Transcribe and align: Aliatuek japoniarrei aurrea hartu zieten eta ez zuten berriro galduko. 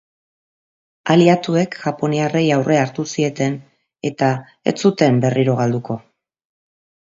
Aliatuek 1.15 1.77
japoniarrei 1.83 2.41
aurrea 2.57 2.81
hartu 2.87 3.07
zieten 3.17 3.61
eta 4.13 4.33
ez 4.73 4.77
zuten 4.85 5.23
berriro 5.29 5.63
galduko. 5.65 6.03